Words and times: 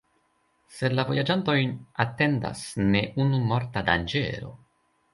Sed 0.77 0.95
la 0.99 1.05
vojaĝantojn 1.09 1.77
atendas 2.05 2.65
ne 2.91 3.05
unu 3.27 3.45
morta 3.53 3.89
danĝero. 3.95 4.55